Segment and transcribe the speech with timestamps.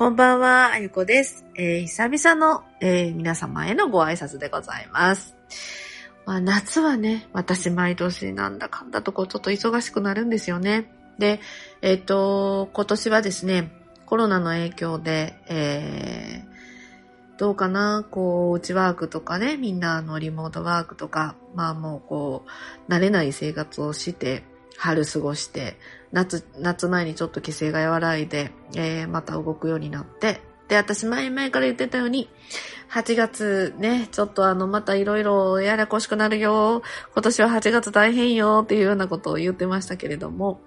[0.00, 1.44] こんばんは、あゆこです。
[1.54, 5.36] えー久々の、えー皆様へのご挨拶でございます。
[6.24, 10.90] まあ、夏はね、私毎年なんだかんだとこうちょっと忙しくなるんですよね。
[11.18, 11.40] で、
[11.82, 13.72] えっ、と、今年はですね、
[14.06, 16.50] コロナの影響で、えー
[17.36, 22.46] どうかなこう、うちワークとかね、みんなあのリモートワークとか、まあもうこ
[22.88, 24.44] う、慣れない生活をして、
[24.78, 25.76] 春過ごして、
[26.12, 32.30] 夏、夏前にちょっと規制が和らいで、えーまた動くようになって、で、私前々から言ってたように、
[32.90, 40.60] 8月ね、ちょっとあの、またいろいろややこしくなるよ、今年は8月大変よっていうようなことを言ってましたけれども、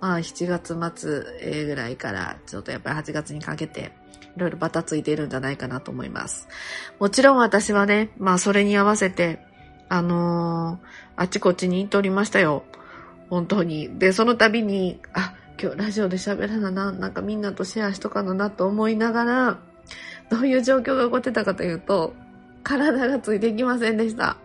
[0.00, 3.92] まあ7月末ぐらいから、ちょっとやっぱり8月にかけて、
[4.36, 6.48] いろいろバタついているんじゃないかなと思います。
[6.98, 9.38] もちろん私はね、まあそれに合わせて、
[9.88, 10.86] あのー
[11.16, 12.64] あちこちに行っておりましたよ。
[13.32, 13.98] 本当に。
[13.98, 19.58] で、その度に、あ、今日ラジオで喋らなな、なんかみんなとシェアしとかななと思いながら、
[20.30, 22.12] どういう状況が起こってたかというと、
[22.62, 24.36] 体がついていきませんでした。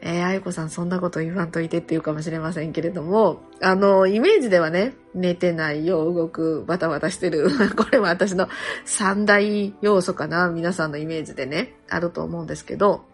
[0.00, 7.50] えー、あゆこさんそんなこと言わんといてって言うかもしれませんけれども、あの、イメージではね、寝てないよう、動く、バタバタしてる。
[7.74, 8.48] これは私の
[8.84, 13.06] 三大要素かな、皆さんのイメージでね、あると思うんですけど、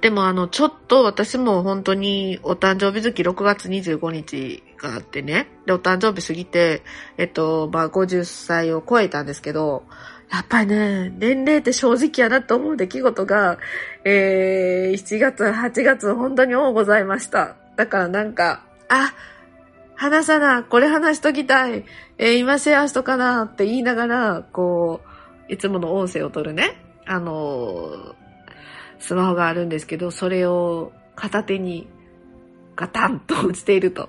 [0.00, 6.82] でもあの、ちょっと私も本当にお誕生日月6月25日があってね、で、お誕生日過ぎて、
[7.16, 9.84] えっと、まあ、50歳を超えたんですけど、
[10.30, 13.58] やっぱりね、年齢って正直やなと思う出来事が、
[14.04, 17.56] えー、7月、8月、本当に多ございました。
[17.76, 19.14] だからなんか、あ、
[19.94, 21.84] 話さな、これ話しときたい、
[22.18, 25.00] えー今シェアしとかなって言いながら、こ
[25.48, 28.17] う、いつもの音声を取るね、あのー
[28.98, 31.88] スマホがあるんですけど、それを片手に
[32.76, 34.08] ガタンと落ちていると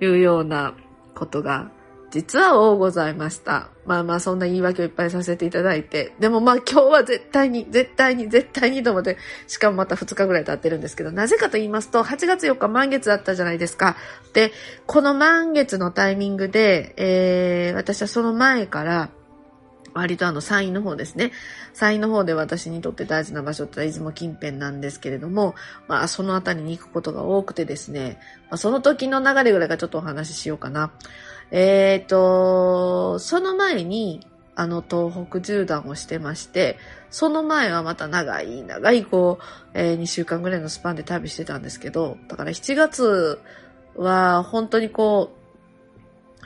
[0.00, 0.74] いうような
[1.14, 1.70] ことが
[2.10, 3.68] 実は多ございました。
[3.84, 6.14] まあまあそんな言い訳をいっぱいさせていただいて。
[6.18, 13.96] でもまあ今日は絶対に、絶対に、絶対にと思って、しかもまた2日ぐらい経ってるんですけど、なぜかと言いますと、8月4日満月だったじゃないですか。
[14.32, 14.52] で、
[14.86, 19.10] この満月のタイミングで、えー、私はその前から、
[19.96, 21.32] 割とあの山陰の方ですね。
[21.72, 25.54] 山陰の方で私にとって大事な場所って出雲近辺なんですけれども、
[25.88, 28.18] まあそのあたりに行くことが多くてですね、
[28.50, 30.92] まあ、その時の流れぐらいかちょっとお話ししようかな。
[31.50, 34.26] えっ、と、その前に、
[34.58, 36.78] あの東北縦断をしてまして、
[37.10, 43.38] その前はまた長い長いこう、え2週間ぐらいのスパンで旅してたんですけど、だから7月
[43.94, 45.35] は本当にこう、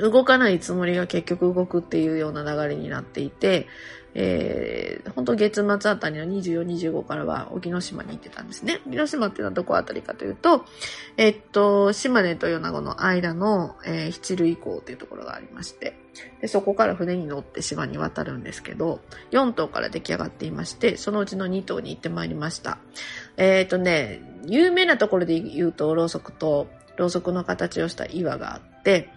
[0.01, 3.67] 動かないつもりが結局動くっていうような流れになっていて、
[4.15, 8.81] えー、本当月末あたりの24、25からは沖ノ島に行ってたんですね。
[8.87, 10.65] 沖ノ島ってのはどこあたりかというと、
[11.17, 15.97] えっと、島根と米子の間の、えー、七類港っていうところがありまして、
[16.41, 19.01] で、そこから船に乗って島に渡るんですけど、
[19.31, 22.79] 4島から出来上がっていまして、そのうちの2島に行ってまいりました。
[23.37, 29.09] えっ、とね、有名なところで言うと、ろうそくと、ろうそくの形をした岩があって、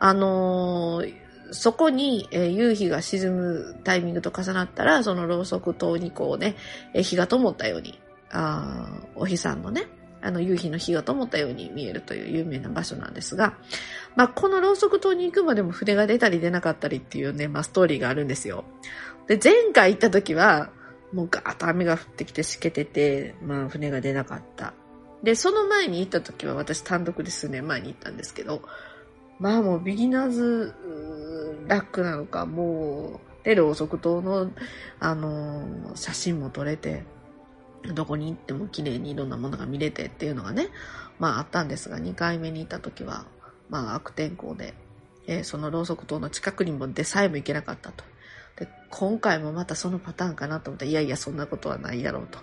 [0.00, 1.14] あのー
[1.52, 6.54] そこに、えー夕日が沈むタイミングと重なったら、そのろうそく塔にこうね、
[6.94, 8.00] えー火が灯ったように、
[8.30, 9.88] あお日さんのね、
[10.22, 13.54] あの夕日の火が灯ったように見えるという有名な場所なんですが、
[14.16, 18.64] まあ、このろうそく塔に行くまでも船が出たり出なかったりっていうね、まあ、ストーリーがあるんですよ。
[19.26, 20.70] で、前回行った時は、
[21.12, 24.74] もうガーッと雨が降ってきてしけてて、まあ、船が出なかった。
[25.22, 28.62] で、その前に行った時は私単独で数年前に行ったんですけど、
[29.40, 30.74] まあもうビギナーズ
[31.66, 34.50] ラックなのか、もう、で、ろうそく灯の、
[34.98, 37.04] あのー写真も撮れて、
[37.94, 40.68] どこに行っても綺麗にいろんなものが見れてっていうのがね、
[41.18, 43.26] まああったんですが、2回目に行った時は、
[43.70, 44.74] まあ悪天候で、
[45.26, 48.04] えーそのろうそく塔の近くにもでさえも行けなかったと。
[48.90, 52.38] 今回もまたそのパターンかなと思って、いやいや、そんなことはないだろうと。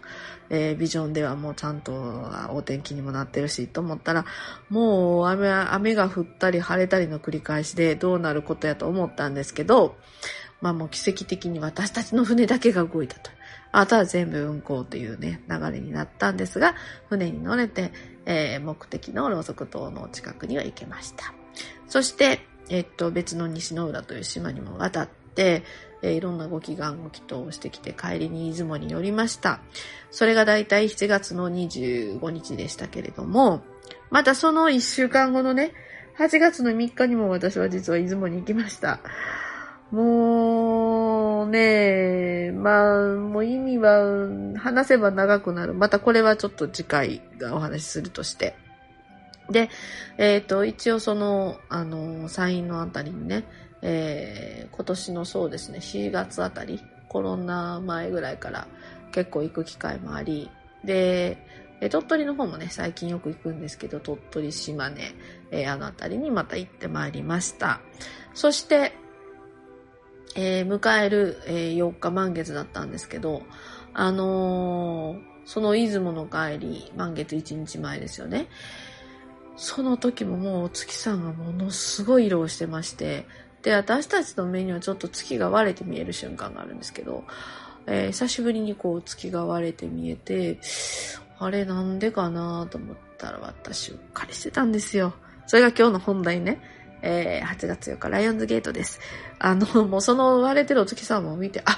[0.49, 1.93] えービジョンではもうちゃんと
[2.51, 4.25] お天気にもなってるし、と思ったら、
[4.69, 9.97] もう雨、雨が降ったり晴れたりの繰り返しでどうなることやと思ったんですけど、
[10.61, 13.29] まあもう奇跡的に私たちの船だけが動いたと。
[13.73, 16.75] あとは全部運航というね、流れになったんですが、
[17.09, 17.91] 船に乗れて、
[18.25, 21.33] えー目的のろうそく島の近くには行けました。
[21.87, 22.39] そして、
[22.69, 25.63] えっと、別の西の浦という島にも渡って、
[26.01, 29.59] えーいろんなご祈願ご祈祷をしてきて帰りに出雲に寄りました。
[30.11, 33.61] それがだいたい7月の25日でしたけれども、
[34.09, 35.73] またその1週間後のね、
[36.17, 38.99] 8月の3日にも私は実は出雲に行きました。
[39.91, 44.03] もうね、まあ、もう意味は
[44.57, 45.73] 話せば長くなる。
[45.73, 48.55] またこれはちょっと次回がお話しするとして。
[49.49, 49.69] で、
[50.17, 53.45] えっ、と、一応その、あの、サインのあたりにね、
[53.81, 58.67] えー、今年のそうですね、4月あたり、コロナ前ぐらいから
[59.11, 60.49] 結構行く機会もあり、
[60.83, 61.37] で、
[61.91, 65.13] 鳥取の方もね、最近よく行くんですけど、鳥取、島根、
[65.51, 67.81] えー、あの辺りにまた行ってまいりました。
[68.33, 68.93] そして、
[70.35, 73.43] えー、迎える、えー、4日満月だったんですけど、
[73.93, 78.47] あのー、その出雲の帰り、満月1日前ですよね。
[79.55, 83.25] その時ももう月さんがものすごい色をしてまして、
[83.67, 87.25] で、私たちの目にはちょっと月が割れて見える瞬間があるんですけど、
[87.85, 90.57] えー、久しぶりにこう月が割れて見えて、
[91.37, 95.13] あれなんでかなと思ったら私うっかりしてたんですよ。
[95.47, 96.61] それが今日の本題ね。
[97.01, 99.01] えー、8月4日、ライオンズゲートです。
[99.37, 101.77] あの、もうその割れてるお月さんを見て、あ、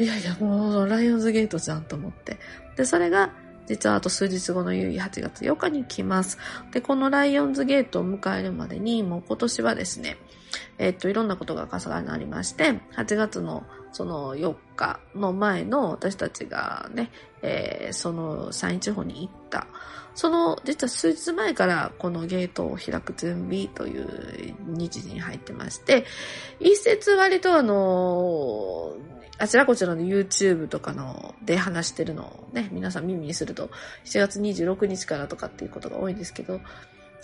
[0.00, 2.38] いやいや、もうライオンズゲートじゃんと思って。
[2.74, 3.30] で、それが、
[3.68, 6.38] 実はあと数日後の夕日8月8日に来ます。
[6.72, 10.16] で、このライオンズゲートを迎えるまでに、もう今年はですね、
[10.78, 17.10] えっと、いろんなことが重なりまして、8月のその4日の前の私たちがね、
[17.42, 19.68] えー、その山陰地方に行った、
[20.14, 26.04] その実は数日前からこのゲートを開く準備という日時に入ってまして、
[26.58, 28.94] 一説割とあの、
[29.38, 33.70] あちらこちらの YouTube とかので話してるのをね、皆さん耳にすると
[34.04, 36.60] 7月26日からとかっていうことが多いんですけど、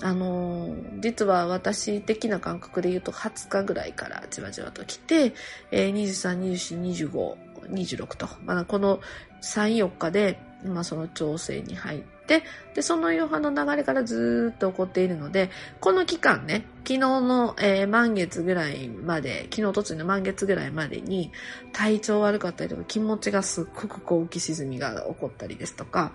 [0.02, 5.34] あのー、実は私的な感覚で言うと20日ぐらいからじわじわと来て、
[5.70, 7.36] えー、23、24、25、
[7.68, 9.00] 26と、まあ、この
[9.42, 12.42] 3、4日で、まあ、その調整に入って、
[12.74, 21.32] で、その余波の流れからずっと起こっているので、この期間ね、昨日の、えー、満月ぐらいまで、昨日突然の満月ぐらいまでに、
[21.72, 26.12] 体調悪かったりとか、気持ちがすっごくこう浮き沈みが起こったりですとか、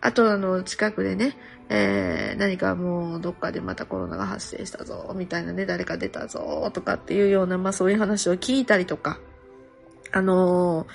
[0.00, 1.36] あとあの、近くでね、
[1.68, 9.20] えー、何かもうどっかでまたコロナが発生したぞ、みたいなね、誰か出たぞ、とかっていうような、まあそういう話を聞いたりとか、
[10.12, 10.86] あのー、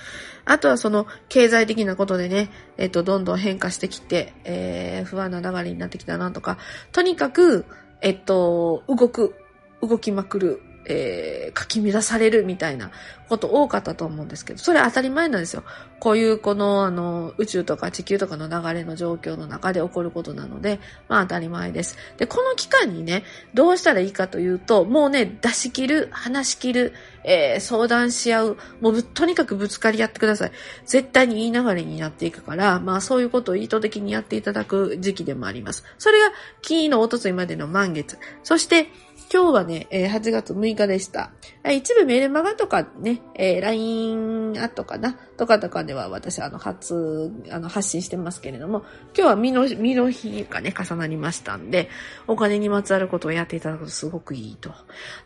[0.46, 6.58] あとはその経済的なことでね、えっ、と、どんどん変化してきて、えー、不安な流れになってきたなとか、
[6.92, 7.66] とにかく、
[8.02, 9.36] えっと、動く、
[9.82, 12.92] 動きまくる、えー、かき乱されるみたいな
[13.28, 15.64] こと多かったと思うんですけど、それ当たり前なんですよ。
[16.00, 21.98] こういうこの、あの、宇宙とか地球とかの流れの状況の中で起こることなので、まあ当たり前です。
[22.18, 23.24] で、この期間にね、
[23.54, 26.94] どうしたらいいかというと、もうね、出し切る、話し切る、
[27.24, 30.52] えー、相談し合う、もうとにかくぶつかり合ってください。
[30.86, 35.84] 絶対に言い流れになっていくから、まあそういうことを意図的にやっていただく時期でもあります。
[35.98, 36.28] それが、
[36.62, 38.20] 昨日、おとついまでの満月。
[38.44, 38.88] そして、
[39.32, 41.32] 今日はね、え8月6日でした。
[41.70, 45.14] 一部メールマガとかね、え、LINE アットかな？
[45.14, 48.84] とかとかでは私、あの、発、あの、発信してますけれども、
[49.18, 51.90] 今日は身の、身の日がね、重なりましたんで、
[52.28, 54.72] お金にまつわることをやっていただくとすごくいいと。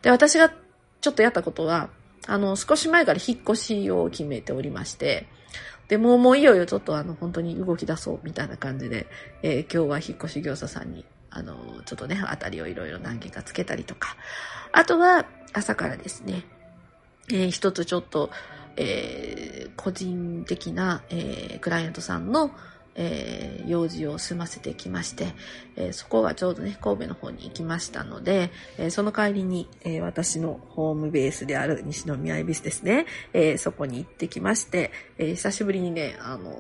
[0.01, 0.49] で、私が
[1.01, 1.89] ちょっとやったことは、
[2.25, 5.27] あの、少し前から引っ越しを決めておりまして、
[5.89, 9.07] で、もうもういよいよちょっとあの、本当に動き出そうみたいな感じで、
[9.41, 11.55] えー、今日は引っ越し業者さんにあの、
[11.85, 14.15] ちょっとね、あたりをいろいろ何件かつけたりとか。
[14.71, 16.45] あとは、朝からですね、
[17.31, 18.29] えー、一つちょっと、
[18.75, 22.51] えー、個人的な、えー、クライアントさんの、
[22.95, 25.33] えー、用事を済ませてきまして、
[25.75, 36.51] えー、そこがちょうどね、神戸の方に行きましたので、えー、その帰りに、え私のホームベースである西宮恵比寿ですね、えそこに行ってきまして、え久しぶりにね、あの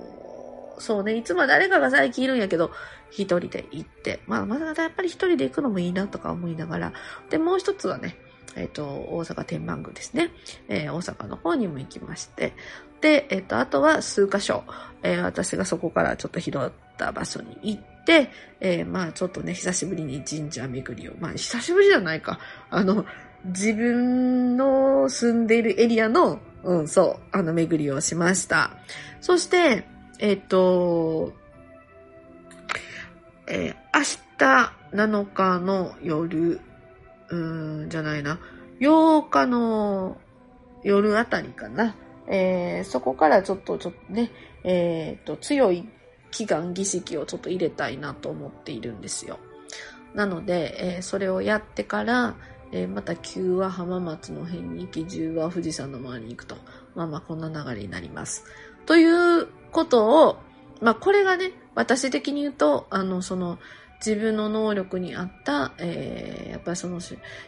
[0.79, 2.71] そうね、いつも誰かが最近いるんやけど、
[3.11, 6.93] 一人で行って、まあ、まだやっぱり一人で行くのもいいなとか思いながら、
[7.29, 8.17] で、もう一つはね、
[8.55, 10.31] えっ、ー、と、大阪天満宮ですね。
[10.67, 12.53] えー、大阪の方にも行きまして、
[13.01, 14.63] で、えっ、ー、と、あとは数箇所、
[15.03, 23.05] えー、私がそこからちょっと拾った場所に行って、えー、まあちょっとね、久しぶりに神社巡りを、まあ久しぶりじゃないか、あの、
[23.45, 28.71] 自分の住んでいるエリアの、うん、そう、あの、巡りをしました。
[29.21, 29.85] そして、
[30.19, 31.33] えっ、と、
[33.47, 34.03] えー、明
[34.37, 36.59] 日7日の夜、
[37.29, 38.37] うーん、じゃないな、
[38.81, 40.17] 8日の
[40.83, 41.95] 夜あたりかな。
[42.27, 44.29] えー、そこからちょっと、ちょっとね、
[44.65, 45.87] えっ、と、強い
[46.31, 49.39] 祈願儀式をちょっと入れたいなと思っているんですよ。
[50.13, 52.35] なので、えー、それをやってから、
[52.73, 56.57] えー、また9は浜松の辺に行き、10は富士山の周りに行くと。
[56.93, 58.43] まあまあこんな流れになります。
[58.85, 60.37] ということを、
[60.81, 63.59] まあこれがね、私的に言うと、あの、その、
[64.05, 67.01] 自分の能力に合った、えー、やっぱりその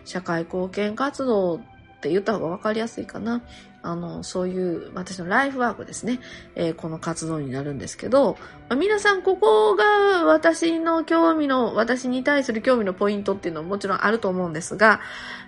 [0.04, 1.60] 社会貢献活動っ
[2.02, 3.42] て言った方が分かりやすいかな。
[3.84, 6.20] あの、そういう私のライフワークですね、
[6.56, 8.38] えー、この活動になるんですけど、
[8.70, 15.00] まあ、皆さんここが私の興味の、私に対する興味のポイントっていうのはもちろんあると思うんですが、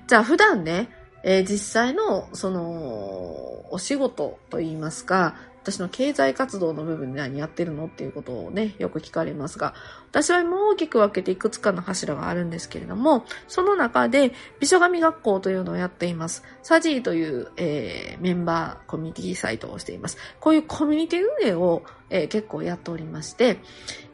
[0.07, 0.89] じゃあ普段ね、
[1.23, 9.74] えー、実際の、その、お仕事といいますか、私の経済活動の部分で何やってるのっていうことをね、よく聞かれますが、
[10.12, 16.43] 私はもう大きく分けていくつかの柱があるんですけれども、その中で美女神学校というのをやっています。
[16.63, 20.17] サジーという、えー、メンバーコミュニティサイトをしています。
[20.41, 23.60] こういうコミュニティ運営を、えー、結構やっておりまして、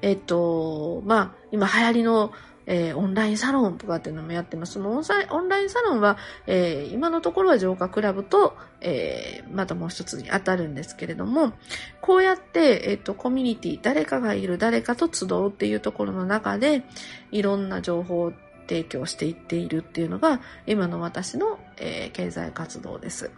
[0.03, 2.31] えっと、まあ、今流行りの
[2.69, 4.73] えー、オンラインサロンとかっていうのもやってます。
[4.73, 11.53] そのオンラインサロンは、えー、今のところは浄化クラブと、えー、またもう一つに当たるんですけれども、
[11.99, 16.83] こうやって、えっ、と、コミュニティ、誰かがいる、誰かと集うっていうところの中で、
[17.31, 18.33] いろんな情報を
[18.67, 23.31] 提供していっているっていうのが、今の私の、えー、経済活動です。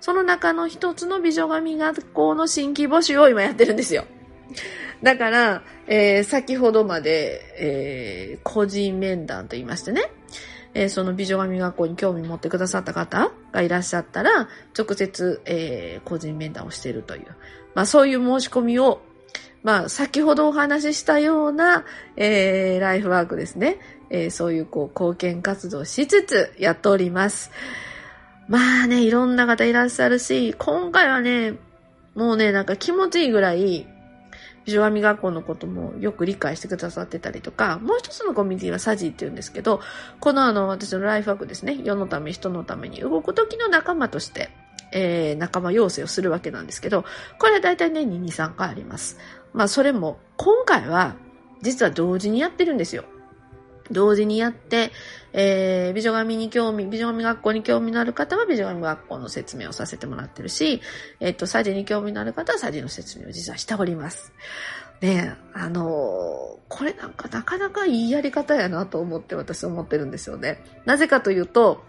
[0.00, 4.06] その中の一つの美女神学校の新規募集を今やってるんですよ。
[5.02, 10.02] だから、えー、先ほどまで、えー、個人面談と言いましてね、
[10.74, 17.26] えー、その美女神学校に興味持ってくださった方がいらっしゃったら、直接、え、個人面談をしているという。
[17.74, 19.00] まあそういう申し込みを、
[19.62, 21.84] まあ先ほどお話ししたような、
[22.16, 23.78] え、ライフワークですね。
[24.10, 27.50] え、そういうこう貢献活動しつつやっております。
[28.48, 31.54] まあね、いろんな方いらっしゃるし、今回はね、
[32.14, 33.86] もうね、なんか気持ちいいぐらい、
[34.68, 39.80] 非常網学校のこともよく理解してくださってたりとか、もう一つのコミュニティはサジーって言うんですけど、
[40.20, 44.50] このあの、私のライフワークですね、世のため、人のために動く時の仲間として、
[44.92, 47.06] えー、仲間要請をするわけなんですけど、
[47.38, 49.16] これは大体年に2、3回あります。
[49.54, 51.16] まあ、それも、今回は、
[51.62, 53.04] 実は同時にやってるんですよ。
[53.90, 54.92] 同時にやって、
[55.32, 60.80] えー、美女神に興味、美女神学校に興味のある方は美女神学校の説明をさせてもらってるし、
[61.20, 64.32] えっ、ー、と、サジに興味のある方はサジの説明を実はしております。
[65.00, 70.62] ねあの、これなんかなかなかいいやり方やなと思って私思ってるんですよね。
[70.84, 71.84] なぜかというと、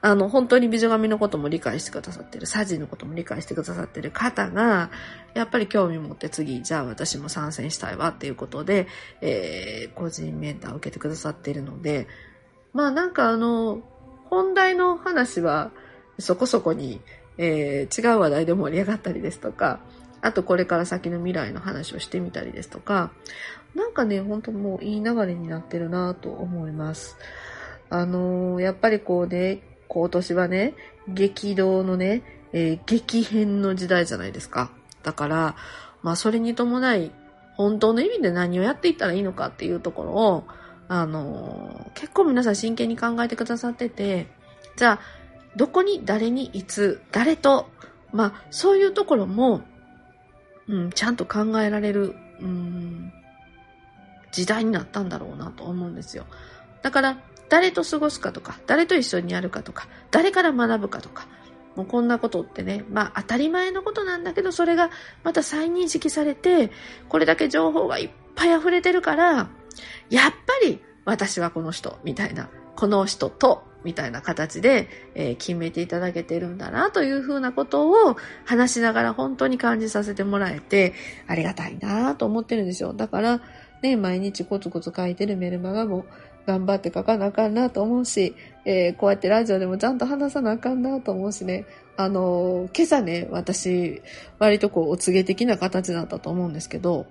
[0.00, 4.90] あの、本当に美女神のことも理解してくださってる、サジのことも理解してくださってる方が、
[5.34, 8.86] やっぱり興味持って次、じゃあ私も参戦したいわっていうことで、
[9.20, 12.08] えー、個人メンターを受けてくださってるので、
[12.72, 13.82] まあなんかあの、
[14.24, 15.70] 本題の話は
[16.18, 17.00] そこそこに、
[17.38, 19.80] えー、違う話題で盛り上がったりですとか、
[20.22, 23.10] あとこれから先の未来の話をしてみたりですとか、
[23.74, 27.18] なんかね、本当もういい流れになってるなと思います。
[27.90, 30.74] あのー、やっぱりこうね、今年はね、
[31.08, 34.70] 激動のね、えー、激変の時代じゃないですか。
[35.02, 35.56] だから、
[36.02, 37.10] まあそれに伴い、
[37.56, 40.44] 本当の意味で何をやっていったらいいのかっていうところを、
[40.88, 44.28] あのー、結構皆さん真剣に考えてくださってて、
[44.76, 45.00] じゃあ、
[45.56, 47.68] どこに、誰に、いつ、誰と、
[48.12, 49.62] まあ、そういうところも、
[50.68, 53.12] うん、ちゃんと考えられる、うん、
[54.30, 56.26] 時代になったんだろうなと思うんですよ。
[56.82, 61.26] だから、誰と過ごすかとか、誰と一緒にやるかとか、誰から学ぶかとか、
[61.76, 64.90] もうこんなことってね、まあ当たり前のことなんだけど、それが
[65.22, 66.70] また再認識されて、
[67.08, 69.48] これだけ情報がいっぱい溢れてるから、
[70.08, 80.94] やっぱり私はこの人、みたいな、この人と、みたいな形で、えー、決めていただけてるんだなというふうなことを話しながら本当に感じさせてもらえて
[81.26, 82.92] ありがたいなと思ってるんですよ。
[82.92, 83.40] だから
[83.82, 86.06] ね、毎日コツコツ書いてるメルマガも
[86.46, 88.34] 頑張って書かなあかんなと思うし、
[88.64, 94.02] えー、こうやってラジオでもちゃんと話さなあかんなと思うしね、あのー、今朝ね、私、
[94.38, 97.06] 割とこう、お告げ的な形だったと思うんですけど、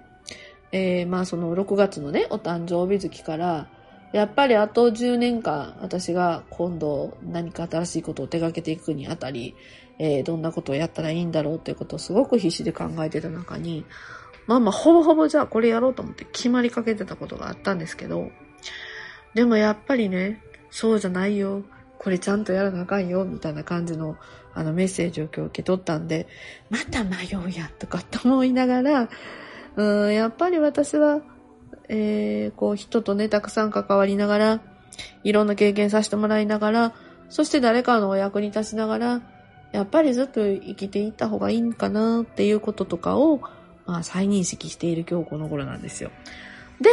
[0.71, 3.67] えー、まあその6月のね、お誕生日月から、
[4.13, 9.55] やっぱりあと10年間、私が今度何か新しいことを手掛けていくにあたり、
[9.99, 13.85] えー、どんなことをやったらいいんだろうっていうことをすごく必死で考えてた中に、
[14.47, 18.31] まあまあ、ほぼほぼじゃあこれやろうと思って決まりかけてたことがあったんですけど、
[19.33, 21.63] でもやっぱりね、そうじゃないよ。
[21.97, 23.23] これちゃんとやらなあかんよ。
[23.25, 24.17] みたいな感じの
[24.53, 26.27] あのメッセージを今日受け取ったんで、
[26.69, 29.09] また迷うやとかって思いながら、
[29.75, 31.21] うん、やっぱり私は、
[31.89, 34.61] えー、こう人とね、たくさん関わりながら、
[35.23, 36.93] いろんな経験させてもらいながら、
[37.29, 39.21] そして誰かのお役に立ちながら、
[39.71, 43.41] やっぱりずっと生きていった方がいいんかなっていうこととかを、
[43.85, 46.11] まあ再認識している今日この頃なんですよ。
[46.81, 46.89] で、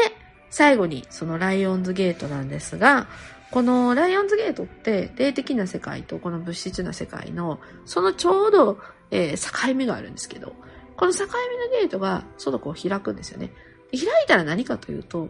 [0.51, 3.09] 最後にそのライオンズゲートなんですが、
[3.51, 8.79] このライオンズゲートって霊的な世界とこの物質な世界のそのちょうど、
[9.11, 10.53] えー、境目があるんですけど、
[10.97, 13.53] この境目のゲートがちょっとこう開くんですよね。
[13.93, 15.29] 開いたら何かというと、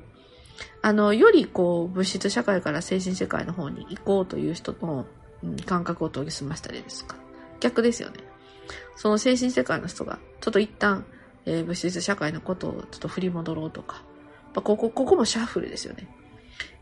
[0.83, 5.07] あの、よりこう物質社会から精神世界の方に行こうという人の、
[5.43, 7.17] うん、感覚を研ぎ澄ましたりですか。
[7.61, 8.17] 逆ですよね。
[8.97, 11.05] その精神世界の人が、ちょっと一旦、
[11.47, 14.03] えー、物質社会のことをちょっと振り戻ろうとか、
[14.55, 16.09] まあ、ここ、ここもシャッフルですよね。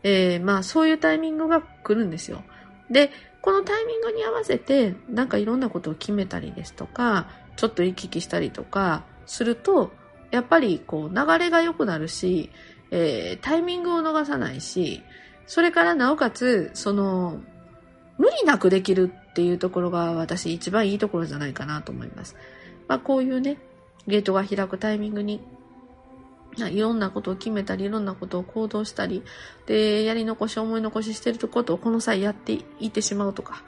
[0.03, 2.43] えー、まあそういうタイミングが来るんですよ。
[2.89, 9.91] で、このタイミングに合わせて、なんかいろんなことを決めたりですとか、ちょっと行き来したりとかすると、
[10.31, 12.49] やっぱりこう流れが良くなるし、
[12.91, 15.03] えー、タイミングを逃さないし、
[15.45, 17.39] それからなおかつ、その、
[18.17, 22.35] 無理なくできるっていうところが私一番いいところじゃないかなと思います。
[22.87, 23.57] まあこういうね、
[24.07, 25.41] ゲートが開くタイミングに、
[26.57, 29.23] いろんなことを決めたり、いろんなことを行動したり、
[29.67, 33.63] で、やり残し、思い残ししてることをこの際やっていってしまうとか、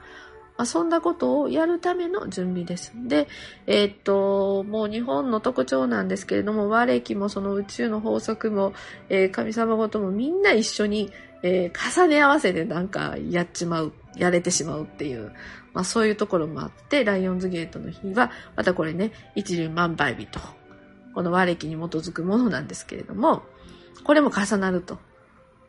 [0.60, 2.92] まあ、そんなことをやるための準備です。
[2.94, 3.28] で、
[3.66, 8.74] えー、っと、もう日本の特徴なんですけれども、和暦もその宇宙の法則も、
[9.08, 11.10] えー、神様ごともみんな一緒に、
[11.42, 15.32] えー、重ね合わせてなんかやっちまう、やれてしまうっていう、
[15.72, 20.40] まあそういうところもあって、ライオンズゲートの日は、またこれね、一粒万倍日と、
[21.14, 23.44] この和暦に基づくものなんですけれども、
[24.04, 24.98] これも重なると。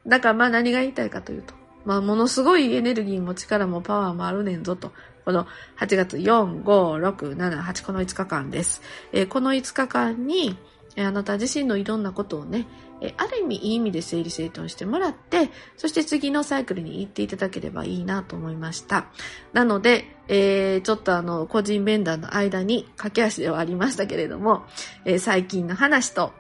[0.06, 4.92] だからまあ何が言いたいかというと、まあものすごいエネルギーも力もパワーもあるねんぞと。
[5.26, 5.46] この
[5.80, 8.82] 8月4、5、6、7、8、この5日間です。
[9.12, 10.58] えー、この5日間に、
[10.98, 12.68] あなた自身のいろんなことをね、
[13.02, 19.08] えある意味いい意味で整理整頓してもらって、そして次のサイクルに行っていただければいいなと思いました。
[19.54, 24.66] なので、えー、ちょっとあの、個人面談の間に駆け足ではありましたけれども、
[25.06, 26.34] え、最近の話と、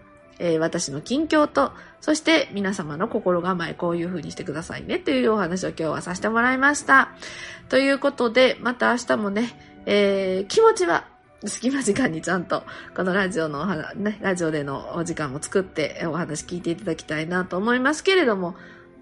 [0.43, 1.71] えー、私の近況と、
[2.01, 7.09] そして皆様の心構え、こういう風にしてくださいねというお話を今日はさせてもらいました。
[7.69, 9.49] ということで、また明日もね、
[9.85, 11.05] えー、気持ちは
[11.45, 12.63] 隙間時間にちゃんと、
[12.95, 18.55] このラジオのお話、ね、ラジオでのお時間も作ってお話聞いていただきたいなと思いますけれども、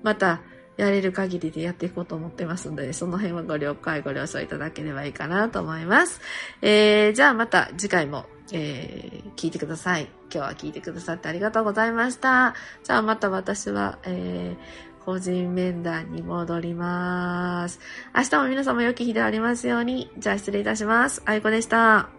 [0.04, 0.42] また、
[0.80, 6.22] やれる限りでやっていこうと思ってますので、その辺はご了解、ご了承いただければいいかなと思います。
[6.62, 10.04] えー、じゃあまた次回も、えー、聞いてください。
[10.34, 12.56] 今日は聞いてくださってありがとうございました。
[12.86, 17.82] じゃあまた私は、えー、個人面談に戻ります。
[18.16, 20.10] 明日も皆様良き日でありますように。
[20.18, 21.22] じゃあ失礼いたします。
[21.26, 22.19] あいこでした。